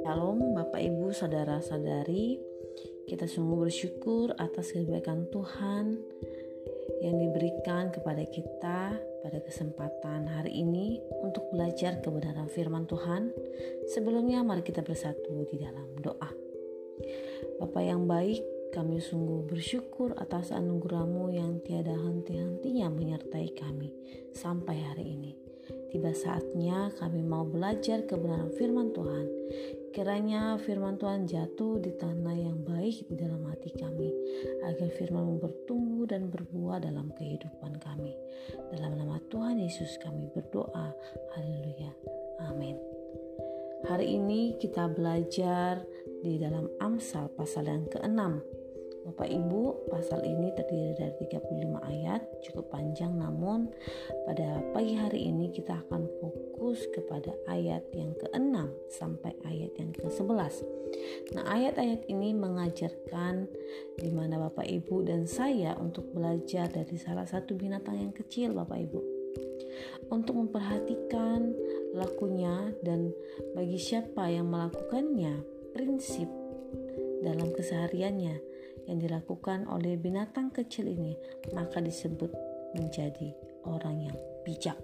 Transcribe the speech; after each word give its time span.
Shalom 0.00 0.56
Bapak 0.56 0.80
Ibu 0.80 1.12
Saudara-saudari 1.12 2.40
Kita 3.04 3.28
sungguh 3.28 3.68
bersyukur 3.68 4.32
atas 4.40 4.72
kebaikan 4.72 5.28
Tuhan 5.28 6.00
yang 7.04 7.16
diberikan 7.20 7.92
kepada 7.92 8.24
kita 8.24 8.96
pada 8.96 9.38
kesempatan 9.44 10.32
hari 10.32 10.64
ini 10.64 10.96
untuk 11.20 11.44
belajar 11.52 12.00
kebenaran 12.00 12.48
firman 12.48 12.88
Tuhan. 12.88 13.28
Sebelumnya 13.92 14.40
mari 14.40 14.64
kita 14.64 14.80
bersatu 14.80 15.44
di 15.44 15.60
dalam 15.60 15.92
doa. 16.00 16.32
Bapak 17.60 17.84
yang 17.84 18.08
baik, 18.08 18.40
kami 18.72 18.96
sungguh 18.96 19.44
bersyukur 19.44 20.16
atas 20.16 20.56
anugerahmu 20.56 21.36
yang 21.36 21.60
tiada 21.60 21.92
henti-hentinya 21.92 22.88
menyertai 22.88 23.52
kami 23.52 23.92
sampai 24.32 24.82
hari 24.82 25.06
ini. 25.12 25.47
Tiba 25.88 26.12
saatnya 26.12 26.92
kami 27.00 27.24
mau 27.24 27.48
belajar 27.48 28.04
kebenaran 28.04 28.52
firman 28.60 28.92
Tuhan. 28.92 29.26
Kiranya 29.96 30.60
firman 30.60 31.00
Tuhan 31.00 31.24
jatuh 31.24 31.80
di 31.80 31.96
tanah 31.96 32.36
yang 32.36 32.60
baik 32.60 33.08
di 33.08 33.16
dalam 33.16 33.48
hati 33.48 33.72
kami, 33.72 34.12
agar 34.68 34.92
firman 35.00 35.40
bertumbuh 35.40 36.04
dan 36.04 36.28
berbuah 36.28 36.84
dalam 36.84 37.08
kehidupan 37.16 37.80
kami. 37.80 38.12
Dalam 38.68 39.00
nama 39.00 39.16
Tuhan 39.32 39.56
Yesus 39.56 39.96
kami 40.04 40.28
berdoa. 40.36 40.92
Haleluya. 41.34 41.90
Amin. 42.52 42.76
Hari 43.88 44.20
ini 44.20 44.60
kita 44.60 44.92
belajar 44.92 45.80
di 46.20 46.36
dalam 46.36 46.68
Amsal 46.82 47.32
pasal 47.32 47.70
yang 47.70 47.88
ke-6 47.88 48.20
Bapak 49.08 49.24
Ibu, 49.24 49.88
pasal 49.88 50.20
ini 50.20 50.52
terdiri 50.52 50.92
dari 50.92 51.16
35 51.16 51.80
ayat, 51.80 52.20
cukup 52.44 52.68
panjang 52.68 53.16
namun 53.16 53.72
pada 54.28 54.60
pagi 54.76 55.00
hari 55.00 55.32
ini 55.32 55.48
kita 55.48 55.80
akan 55.88 56.04
fokus 56.20 56.84
kepada 56.92 57.32
ayat 57.48 57.88
yang 57.96 58.12
ke-6 58.20 58.68
sampai 58.92 59.32
ayat 59.48 59.72
yang 59.80 59.96
ke-11. 59.96 60.60
Nah, 61.32 61.44
ayat-ayat 61.48 62.04
ini 62.12 62.36
mengajarkan 62.36 63.48
di 63.96 64.12
mana 64.12 64.36
Bapak 64.44 64.68
Ibu 64.68 65.08
dan 65.08 65.24
saya 65.24 65.72
untuk 65.80 66.12
belajar 66.12 66.68
dari 66.68 67.00
salah 67.00 67.24
satu 67.24 67.56
binatang 67.56 67.96
yang 67.96 68.12
kecil 68.12 68.52
Bapak 68.52 68.76
Ibu. 68.76 69.00
Untuk 70.12 70.36
memperhatikan 70.36 71.56
lakunya 71.96 72.76
dan 72.84 73.08
bagi 73.56 73.80
siapa 73.80 74.28
yang 74.28 74.52
melakukannya, 74.52 75.40
prinsip 75.72 76.28
dalam 77.24 77.50
kesehariannya 77.56 78.47
yang 78.88 78.98
dilakukan 78.98 79.68
oleh 79.68 80.00
binatang 80.00 80.48
kecil 80.48 80.88
ini, 80.88 81.14
maka 81.52 81.78
disebut 81.84 82.32
menjadi 82.72 83.36
orang 83.68 84.08
yang 84.08 84.16
bijak. 84.42 84.76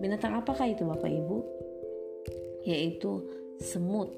Binatang 0.00 0.36
apakah 0.36 0.68
itu 0.68 0.84
Bapak 0.84 1.08
Ibu? 1.08 1.38
Yaitu 2.68 3.24
semut. 3.60 4.12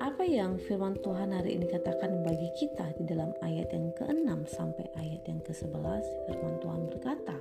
Apa 0.00 0.20
yang 0.24 0.60
firman 0.60 1.00
Tuhan 1.00 1.32
hari 1.32 1.56
ini 1.56 1.64
katakan 1.64 2.20
bagi 2.20 2.52
kita 2.60 2.92
di 3.00 3.08
dalam 3.08 3.32
ayat 3.40 3.72
yang 3.72 3.88
ke-6 3.96 4.28
sampai 4.52 4.84
ayat 5.00 5.24
yang 5.24 5.40
ke-11 5.40 6.04
firman 6.28 6.60
Tuhan 6.60 6.82
berkata, 6.92 7.36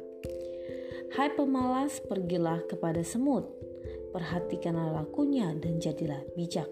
Hai 1.14 1.30
pemalas, 1.36 2.00
pergilah 2.00 2.64
kepada 2.66 3.04
semut, 3.04 3.46
perhatikanlah 4.16 5.04
lakunya 5.04 5.52
dan 5.60 5.78
jadilah 5.78 6.24
bijak. 6.34 6.66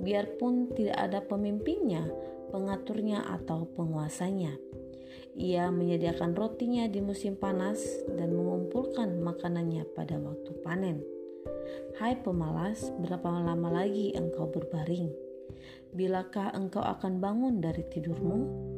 Biarpun 0.00 0.72
tidak 0.74 0.98
ada 0.98 1.20
pemimpinnya, 1.20 2.06
pengaturnya 2.52 3.24
atau 3.24 3.64
penguasanya. 3.72 4.54
Ia 5.32 5.72
menyediakan 5.72 6.36
rotinya 6.36 6.84
di 6.84 7.00
musim 7.00 7.40
panas 7.40 7.80
dan 8.12 8.36
mengumpulkan 8.36 9.16
makanannya 9.24 9.88
pada 9.96 10.20
waktu 10.20 10.52
panen. 10.60 11.00
Hai 11.96 12.20
pemalas, 12.20 12.92
berapa 13.00 13.40
lama 13.40 13.72
lagi 13.72 14.12
engkau 14.12 14.52
berbaring? 14.52 15.21
Bilakah 15.92 16.56
engkau 16.56 16.80
akan 16.80 17.20
bangun 17.20 17.60
dari 17.60 17.84
tidurmu? 17.88 18.70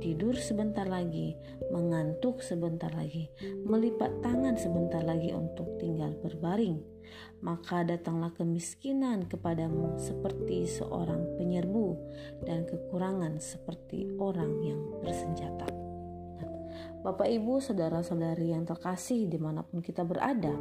Tidur 0.00 0.34
sebentar 0.38 0.88
lagi, 0.88 1.36
mengantuk 1.68 2.40
sebentar 2.40 2.90
lagi, 2.96 3.28
melipat 3.66 4.24
tangan 4.24 4.56
sebentar 4.56 5.04
lagi 5.04 5.34
untuk 5.34 5.76
tinggal 5.76 6.16
berbaring 6.22 7.00
maka 7.40 7.82
datanglah 7.82 8.32
kemiskinan 8.36 9.24
kepadamu 9.26 9.96
seperti 9.96 10.68
seorang 10.68 11.24
penyerbu 11.40 11.96
dan 12.44 12.68
kekurangan 12.68 13.40
seperti 13.40 14.12
orang 14.20 14.60
yang 14.60 14.80
bersenjata. 15.00 15.68
Bapak, 17.00 17.32
Ibu, 17.32 17.64
saudara-saudari 17.64 18.52
yang 18.52 18.68
terkasih 18.68 19.24
di 19.24 19.40
mana 19.40 19.64
pun 19.64 19.80
kita 19.80 20.04
berada, 20.04 20.52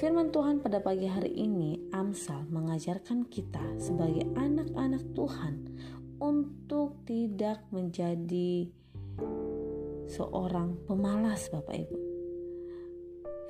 firman 0.00 0.32
Tuhan 0.32 0.64
pada 0.64 0.80
pagi 0.80 1.04
hari 1.04 1.32
ini 1.36 1.92
Amsal 1.92 2.48
mengajarkan 2.48 3.28
kita 3.28 3.60
sebagai 3.76 4.24
anak-anak 4.38 5.02
Tuhan 5.12 5.54
untuk 6.22 7.02
tidak 7.04 7.66
menjadi 7.74 8.70
seorang 10.08 10.78
pemalas 10.86 11.50
Bapak 11.52 11.76
Ibu. 11.76 11.98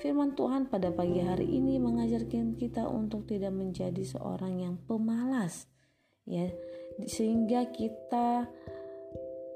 Firman 0.02 0.34
Tuhan 0.34 0.66
pada 0.66 0.90
pagi 0.90 1.22
hari 1.22 1.46
ini 1.46 1.78
mengajarkan 1.78 2.58
kita 2.58 2.90
untuk 2.90 3.30
tidak 3.30 3.54
menjadi 3.54 4.02
seorang 4.02 4.58
yang 4.58 4.74
pemalas 4.88 5.70
ya. 6.26 6.50
Sehingga 7.06 7.70
kita 7.70 8.50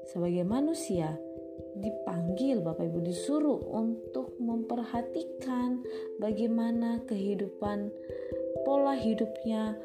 sebagai 0.07 0.47
manusia 0.47 1.19
dipanggil 1.81 2.61
Bapak 2.61 2.89
Ibu 2.89 2.99
disuruh 3.05 3.61
untuk 3.73 4.37
memperhatikan 4.37 5.81
bagaimana 6.21 7.01
kehidupan 7.05 7.89
pola 8.65 8.93
hidupnya 8.97 9.77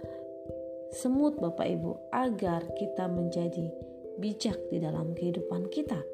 semut 0.93 1.41
Bapak 1.41 1.69
Ibu 1.69 2.13
agar 2.13 2.69
kita 2.77 3.09
menjadi 3.09 3.73
bijak 4.21 4.59
di 4.69 4.77
dalam 4.77 5.17
kehidupan 5.17 5.73
kita. 5.73 6.12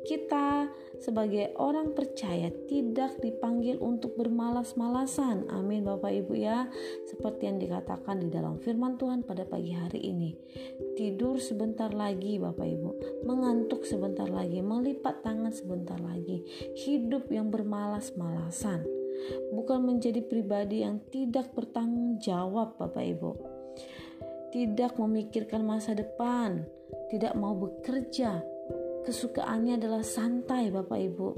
Kita 0.00 0.68
sebagai 1.00 1.56
orang 1.60 1.92
percaya 1.96 2.52
tidak 2.68 3.20
dipanggil 3.20 3.80
untuk 3.80 4.16
bermalas-malasan. 4.16 5.48
Amin 5.52 5.84
Bapak 5.84 6.12
Ibu 6.12 6.32
ya. 6.36 6.68
Seperti 7.08 7.48
yang 7.48 7.60
dikatakan 7.60 8.20
di 8.20 8.28
dalam 8.28 8.60
firman 8.60 8.96
Tuhan 9.00 9.24
pada 9.24 9.44
pagi 9.44 9.72
hari 9.72 10.00
ini. 10.12 10.36
Tidur 10.96 11.40
sebentar 11.40 11.92
lagi 11.92 12.36
Bapak 12.40 12.68
Ibu. 12.68 12.90
Mengantuk 13.24 13.84
sebentar 13.84 14.28
lagi. 14.28 14.60
Melipat 14.60 15.24
tangan 15.24 15.52
sebentar 15.52 15.96
lagi. 16.00 16.44
Hidup 16.76 17.28
yang 17.32 17.48
bermalas-malasan. 17.52 18.84
Bukan 19.52 19.84
menjadi 19.84 20.24
pribadi 20.24 20.80
yang 20.80 21.00
tidak 21.12 21.52
bertanggung 21.52 22.20
jawab 22.20 22.76
Bapak 22.80 23.04
Ibu. 23.04 23.30
Tidak 24.50 24.96
memikirkan 24.96 25.62
masa 25.62 25.92
depan. 25.92 26.64
Tidak 27.12 27.38
mau 27.38 27.54
bekerja 27.54 28.59
Kesukaannya 29.00 29.80
adalah 29.80 30.04
santai 30.04 30.68
Bapak 30.68 31.00
Ibu 31.00 31.28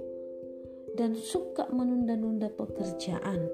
dan 0.98 1.16
suka 1.16 1.70
menunda-nunda 1.72 2.52
pekerjaan, 2.52 3.48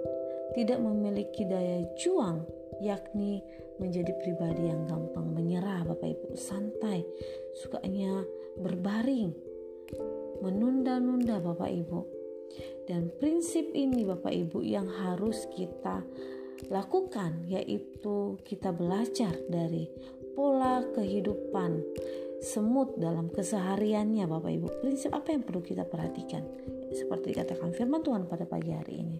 tidak 0.56 0.80
memiliki 0.82 1.46
daya 1.46 1.86
juang 2.00 2.42
yakni 2.82 3.44
menjadi 3.78 4.10
pribadi 4.18 4.70
yang 4.70 4.86
gampang 4.90 5.30
menyerah 5.34 5.86
Bapak 5.86 6.08
Ibu, 6.08 6.34
santai, 6.34 7.06
sukanya 7.62 8.24
berbaring, 8.58 9.30
menunda-nunda 10.42 11.38
Bapak 11.38 11.70
Ibu. 11.70 12.00
Dan 12.88 13.12
prinsip 13.20 13.70
ini 13.76 14.02
Bapak 14.02 14.32
Ibu 14.32 14.64
yang 14.64 14.88
harus 14.88 15.44
kita 15.52 16.00
lakukan 16.66 17.46
yaitu 17.46 18.34
kita 18.42 18.74
belajar 18.74 19.30
dari 19.46 19.86
pola 20.34 20.82
kehidupan 20.90 21.78
semut 22.38 22.94
dalam 22.98 23.30
kesehariannya 23.30 24.24
Bapak 24.30 24.50
Ibu. 24.50 24.68
Prinsip 24.82 25.10
apa 25.10 25.34
yang 25.34 25.42
perlu 25.42 25.62
kita 25.62 25.82
perhatikan? 25.86 26.46
Seperti 26.94 27.34
dikatakan 27.34 27.74
firman 27.74 28.02
Tuhan 28.02 28.30
pada 28.30 28.46
pagi 28.46 28.72
hari 28.72 28.94
ini. 29.02 29.18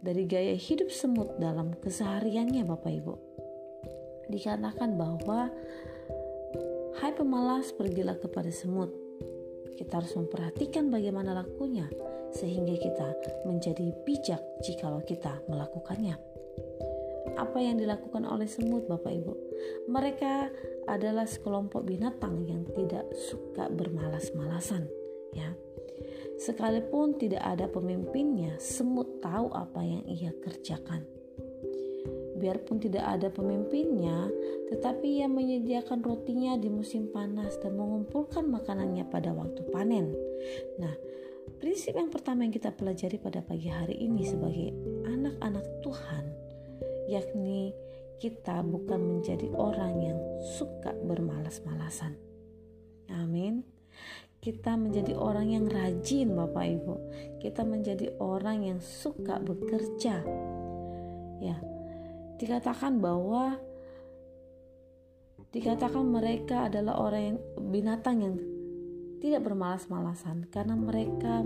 Dari 0.00 0.24
gaya 0.28 0.54
hidup 0.56 0.88
semut 0.92 1.36
dalam 1.36 1.76
kesehariannya 1.76 2.64
Bapak 2.64 2.92
Ibu. 2.92 3.14
Dikatakan 4.32 4.96
bahwa 4.96 5.52
Hai 6.96 7.12
pemalas 7.12 7.76
pergilah 7.76 8.16
kepada 8.16 8.48
semut. 8.48 8.88
Kita 9.76 10.00
harus 10.00 10.16
memperhatikan 10.16 10.88
bagaimana 10.88 11.36
lakunya 11.36 11.84
sehingga 12.32 12.72
kita 12.72 13.12
menjadi 13.44 13.92
bijak 14.08 14.40
jikalau 14.64 15.04
kita 15.04 15.44
melakukannya 15.44 16.35
apa 17.34 17.58
yang 17.58 17.82
dilakukan 17.82 18.22
oleh 18.22 18.46
semut 18.46 18.86
Bapak 18.86 19.10
Ibu. 19.10 19.34
Mereka 19.90 20.32
adalah 20.86 21.26
sekelompok 21.26 21.82
binatang 21.82 22.46
yang 22.46 22.62
tidak 22.70 23.10
suka 23.16 23.66
bermalas-malasan 23.66 24.86
ya. 25.34 25.50
Sekalipun 26.36 27.16
tidak 27.16 27.40
ada 27.42 27.66
pemimpinnya, 27.66 28.60
semut 28.60 29.24
tahu 29.24 29.48
apa 29.56 29.80
yang 29.80 30.04
ia 30.04 30.30
kerjakan. 30.44 31.02
Biarpun 32.36 32.76
tidak 32.76 33.00
ada 33.08 33.32
pemimpinnya, 33.32 34.28
tetapi 34.68 35.24
ia 35.24 35.28
menyediakan 35.32 36.04
rotinya 36.04 36.60
di 36.60 36.68
musim 36.68 37.08
panas 37.08 37.56
dan 37.64 37.80
mengumpulkan 37.80 38.44
makanannya 38.44 39.08
pada 39.08 39.32
waktu 39.32 39.64
panen. 39.72 40.12
Nah, 40.76 40.92
prinsip 41.56 41.96
yang 41.96 42.12
pertama 42.12 42.44
yang 42.44 42.52
kita 42.52 42.68
pelajari 42.76 43.16
pada 43.16 43.40
pagi 43.40 43.72
hari 43.72 43.96
ini 43.96 44.20
sebagai 44.28 44.68
anak-anak 45.08 45.64
Tuhan, 45.80 46.24
yakni 47.06 47.74
kita 48.16 48.64
bukan 48.64 49.00
menjadi 49.00 49.52
orang 49.54 50.00
yang 50.00 50.18
suka 50.56 50.92
bermalas-malasan. 50.96 52.16
Amin. 53.12 53.62
Kita 54.40 54.78
menjadi 54.78 55.16
orang 55.18 55.50
yang 55.50 55.66
rajin, 55.66 56.32
Bapak 56.32 56.64
Ibu. 56.64 56.94
Kita 57.42 57.66
menjadi 57.66 58.14
orang 58.22 58.62
yang 58.62 58.78
suka 58.78 59.42
bekerja. 59.42 60.22
Ya, 61.42 61.56
dikatakan 62.38 63.02
bahwa 63.02 63.58
dikatakan 65.50 66.04
mereka 66.04 66.68
adalah 66.68 67.00
orang 67.00 67.22
yang 67.22 67.38
binatang 67.72 68.16
yang 68.22 68.36
tidak 69.18 69.42
bermalas-malasan 69.44 70.46
karena 70.52 70.76
mereka 70.76 71.42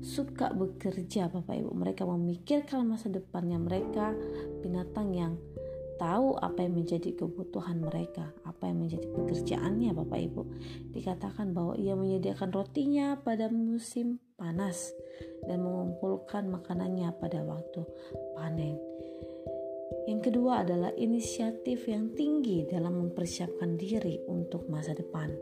suka 0.00 0.52
bekerja 0.52 1.28
Bapak 1.28 1.56
Ibu. 1.56 1.70
Mereka 1.72 2.02
memikirkan 2.04 2.88
masa 2.88 3.08
depannya 3.12 3.60
mereka 3.60 4.12
binatang 4.60 5.12
yang 5.12 5.34
tahu 5.96 6.36
apa 6.36 6.64
yang 6.64 6.76
menjadi 6.76 7.16
kebutuhan 7.16 7.80
mereka, 7.80 8.28
apa 8.44 8.68
yang 8.68 8.84
menjadi 8.84 9.08
pekerjaannya 9.12 9.90
Bapak 9.96 10.20
Ibu. 10.28 10.42
Dikatakan 10.92 11.56
bahwa 11.56 11.74
ia 11.80 11.96
menyediakan 11.96 12.52
rotinya 12.52 13.16
pada 13.20 13.48
musim 13.48 14.20
panas 14.36 14.92
dan 15.48 15.64
mengumpulkan 15.64 16.52
makanannya 16.52 17.08
pada 17.16 17.40
waktu 17.44 17.82
panen. 18.36 18.76
Yang 20.06 20.30
kedua 20.30 20.62
adalah 20.62 20.94
inisiatif 20.94 21.90
yang 21.90 22.14
tinggi 22.14 22.62
dalam 22.68 22.94
mempersiapkan 23.00 23.74
diri 23.74 24.22
untuk 24.30 24.70
masa 24.70 24.94
depan. 24.94 25.34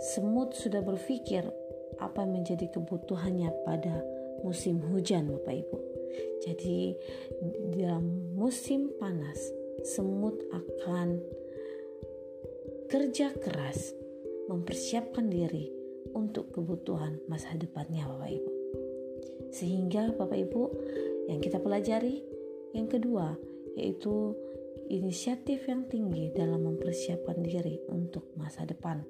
Semut 0.00 0.56
sudah 0.56 0.80
berpikir 0.84 1.44
apa 2.00 2.24
yang 2.24 2.42
menjadi 2.42 2.66
kebutuhannya 2.72 3.50
pada 3.64 4.04
musim 4.44 4.80
hujan 4.92 5.32
Bapak 5.32 5.54
Ibu. 5.64 5.78
Jadi 6.44 6.94
dalam 7.76 8.36
musim 8.36 8.92
panas 9.00 9.38
semut 9.84 10.36
akan 10.52 11.20
kerja 12.86 13.34
keras 13.36 13.92
mempersiapkan 14.46 15.26
diri 15.26 15.72
untuk 16.14 16.54
kebutuhan 16.54 17.18
masa 17.26 17.52
depannya 17.58 18.06
Bapak 18.06 18.30
Ibu. 18.30 18.50
Sehingga 19.50 20.14
Bapak 20.14 20.38
Ibu 20.38 20.62
yang 21.26 21.42
kita 21.42 21.58
pelajari 21.58 22.22
yang 22.76 22.86
kedua, 22.86 23.34
yaitu 23.74 24.36
inisiatif 24.88 25.66
yang 25.66 25.86
tinggi 25.90 26.30
dalam 26.34 26.64
mempersiapkan 26.66 27.42
diri 27.42 27.82
untuk 27.90 28.32
masa 28.38 28.62
depan. 28.62 29.02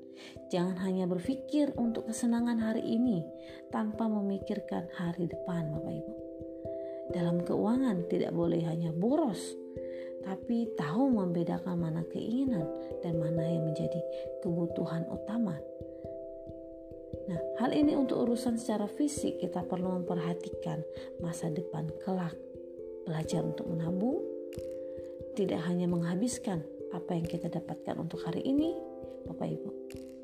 Jangan 0.49 0.81
hanya 0.85 1.05
berpikir 1.05 1.77
untuk 1.77 2.09
kesenangan 2.09 2.61
hari 2.61 2.85
ini 2.85 3.21
tanpa 3.69 4.09
memikirkan 4.09 4.89
hari 4.97 5.29
depan, 5.29 5.73
Bapak 5.77 5.93
Ibu. 5.93 6.13
Dalam 7.15 7.45
keuangan 7.47 8.11
tidak 8.11 8.35
boleh 8.35 8.65
hanya 8.67 8.91
boros, 8.91 9.55
tapi 10.27 10.67
tahu 10.75 11.13
membedakan 11.15 11.79
mana 11.79 12.03
keinginan 12.11 12.67
dan 13.05 13.23
mana 13.23 13.47
yang 13.47 13.63
menjadi 13.71 14.01
kebutuhan 14.43 15.07
utama. 15.07 15.55
Nah, 17.27 17.41
hal 17.63 17.71
ini 17.75 17.95
untuk 17.95 18.27
urusan 18.27 18.59
secara 18.59 18.91
fisik 18.91 19.39
kita 19.39 19.63
perlu 19.67 20.03
memperhatikan 20.03 20.83
masa 21.23 21.51
depan 21.51 21.87
kelak 22.03 22.35
belajar 23.07 23.47
untuk 23.47 23.71
menabung, 23.71 24.19
tidak 25.37 25.61
hanya 25.69 25.85
menghabiskan 25.85 26.65
apa 26.97 27.13
yang 27.13 27.29
kita 27.29 27.53
dapatkan 27.53 28.01
untuk 28.01 28.25
hari 28.25 28.41
ini, 28.41 28.73
Bapak 29.29 29.53
Ibu. 29.53 29.71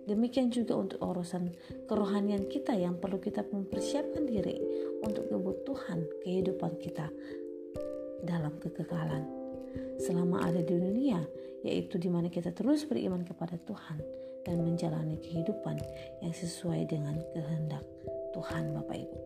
Demikian 0.09 0.51
juga 0.51 0.75
untuk 0.75 0.99
urusan 0.99 1.53
kerohanian 1.87 2.49
kita 2.49 2.75
yang 2.75 2.99
perlu 2.99 3.23
kita 3.23 3.45
mempersiapkan 3.47 4.25
diri 4.27 4.59
untuk 5.05 5.31
kebutuhan 5.31 6.03
kehidupan 6.25 6.75
kita 6.81 7.07
dalam 8.25 8.57
kekekalan. 8.59 9.29
Selama 10.01 10.49
ada 10.49 10.65
di 10.65 10.75
dunia, 10.75 11.23
yaitu 11.63 12.01
di 12.01 12.11
mana 12.11 12.27
kita 12.33 12.51
terus 12.51 12.89
beriman 12.89 13.23
kepada 13.23 13.55
Tuhan 13.63 14.03
dan 14.43 14.65
menjalani 14.65 15.21
kehidupan 15.23 15.79
yang 16.25 16.35
sesuai 16.35 16.89
dengan 16.91 17.15
kehendak 17.31 17.85
Tuhan 18.35 18.75
Bapak 18.75 18.97
Ibu. 18.97 19.19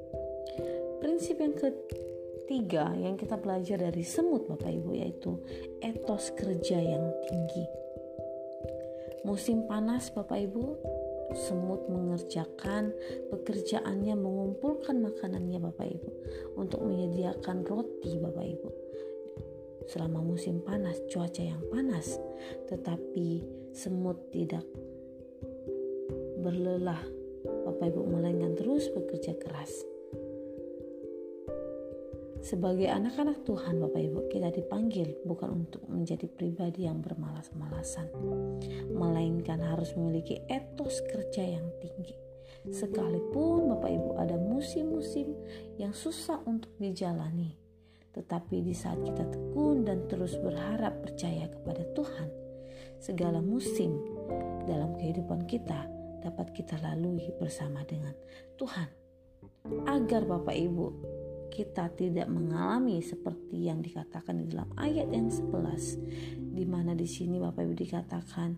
Prinsip 1.00 1.40
yang 1.40 1.56
ke 1.56 1.72
Tiga 2.46 2.94
yang 2.94 3.18
kita 3.18 3.34
belajar 3.42 3.82
dari 3.82 4.06
semut 4.06 4.46
Bapak 4.46 4.70
Ibu 4.70 4.94
yaitu 4.94 5.34
etos 5.82 6.30
kerja 6.30 6.78
yang 6.78 7.10
tinggi. 7.26 7.66
Musim 9.26 9.66
panas 9.66 10.14
Bapak 10.14 10.38
Ibu, 10.38 10.64
semut 11.34 11.90
mengerjakan 11.90 12.94
pekerjaannya 13.34 14.14
mengumpulkan 14.14 15.02
makanannya 15.02 15.58
Bapak 15.58 15.90
Ibu 15.90 16.10
untuk 16.54 16.86
menyediakan 16.86 17.66
roti 17.66 18.14
Bapak 18.22 18.46
Ibu. 18.46 18.70
Selama 19.90 20.22
musim 20.22 20.62
panas, 20.62 21.02
cuaca 21.10 21.42
yang 21.42 21.62
panas, 21.66 22.14
tetapi 22.70 23.42
semut 23.74 24.22
tidak 24.30 24.62
berlelah 26.46 27.02
Bapak 27.66 27.90
Ibu 27.90 28.06
melainkan 28.06 28.54
terus 28.54 28.86
bekerja 28.94 29.34
keras 29.34 29.95
sebagai 32.42 32.88
anak-anak 32.90 33.44
Tuhan, 33.44 33.80
Bapak 33.80 34.00
Ibu, 34.00 34.20
kita 34.32 34.52
dipanggil 34.52 35.20
bukan 35.24 35.64
untuk 35.64 35.84
menjadi 35.88 36.28
pribadi 36.28 36.84
yang 36.88 37.00
bermalas-malasan, 37.00 38.10
melainkan 38.92 39.60
harus 39.60 39.94
memiliki 39.96 40.42
etos 40.48 41.00
kerja 41.06 41.44
yang 41.44 41.66
tinggi. 41.80 42.16
Sekalipun 42.66 43.70
Bapak 43.76 43.90
Ibu 43.94 44.10
ada 44.18 44.34
musim-musim 44.40 45.38
yang 45.78 45.94
susah 45.94 46.42
untuk 46.50 46.74
dijalani, 46.82 47.54
tetapi 48.10 48.64
di 48.64 48.74
saat 48.74 48.98
kita 49.06 49.22
tekun 49.22 49.86
dan 49.86 50.08
terus 50.10 50.34
berharap 50.40 50.98
percaya 51.04 51.46
kepada 51.46 51.86
Tuhan, 51.94 52.28
segala 52.98 53.38
musim 53.38 53.94
dalam 54.66 54.98
kehidupan 54.98 55.46
kita 55.46 55.86
dapat 56.26 56.50
kita 56.50 56.74
lalui 56.82 57.30
bersama 57.38 57.86
dengan 57.86 58.14
Tuhan. 58.58 58.90
Agar 59.86 60.26
Bapak 60.26 60.54
Ibu 60.54 60.86
kita 61.56 61.88
tidak 61.96 62.28
mengalami 62.28 63.00
seperti 63.00 63.72
yang 63.72 63.80
dikatakan 63.80 64.44
di 64.44 64.52
dalam 64.52 64.68
ayat 64.76 65.08
yang 65.08 65.32
11 65.32 66.52
di 66.52 66.64
mana 66.68 66.92
di 66.92 67.08
sini 67.08 67.40
Bapak 67.40 67.64
Ibu 67.64 67.72
dikatakan 67.72 68.50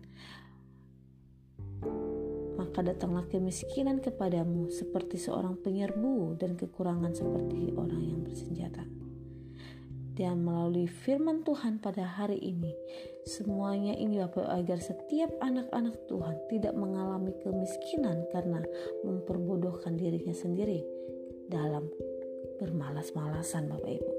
maka 2.58 2.82
datanglah 2.82 3.22
kemiskinan 3.30 4.02
kepadamu 4.02 4.66
seperti 4.74 5.14
seorang 5.14 5.62
penyerbu 5.62 6.42
dan 6.42 6.58
kekurangan 6.58 7.14
seperti 7.14 7.70
orang 7.78 8.02
yang 8.02 8.20
bersenjata. 8.26 8.82
Dan 10.18 10.42
melalui 10.42 10.90
firman 10.90 11.46
Tuhan 11.46 11.78
pada 11.78 12.02
hari 12.02 12.42
ini, 12.42 12.74
semuanya 13.22 13.94
ini 13.94 14.18
Bapak 14.18 14.50
agar 14.50 14.82
setiap 14.82 15.30
anak-anak 15.38 15.94
Tuhan 16.10 16.34
tidak 16.50 16.74
mengalami 16.74 17.30
kemiskinan 17.46 18.26
karena 18.34 18.58
memperbodohkan 19.06 19.94
dirinya 19.94 20.34
sendiri 20.34 20.82
dalam 21.46 21.86
bermalas-malasan 22.58 23.70
Bapak 23.70 23.88
Ibu. 23.88 24.12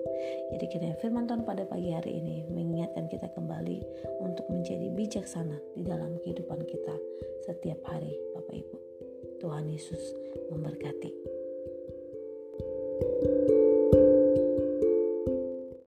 Jadi 0.56 0.66
kiranya 0.72 0.98
firman 1.04 1.28
Tuhan 1.28 1.44
pada 1.46 1.68
pagi 1.68 1.92
hari 1.92 2.18
ini 2.20 2.48
mengingatkan 2.50 3.12
kita 3.12 3.28
kembali 3.36 3.84
untuk 4.24 4.48
menjadi 4.50 4.90
bijaksana 4.96 5.60
di 5.76 5.84
dalam 5.86 6.18
kehidupan 6.24 6.64
kita 6.66 6.96
setiap 7.46 7.80
hari 7.86 8.16
Bapak 8.34 8.56
Ibu. 8.56 8.76
Tuhan 9.40 9.68
Yesus 9.70 10.16
memberkati. 10.52 11.12
thank 13.20 13.52
you 13.52 13.69